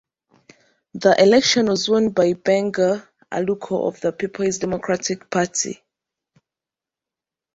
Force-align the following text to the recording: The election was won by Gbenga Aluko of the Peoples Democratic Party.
The 0.95 1.15
election 1.21 1.67
was 1.67 1.87
won 1.87 2.09
by 2.09 2.33
Gbenga 2.33 3.07
Aluko 3.31 3.87
of 3.87 4.01
the 4.01 4.11
Peoples 4.11 4.57
Democratic 4.57 5.29
Party. 5.29 5.79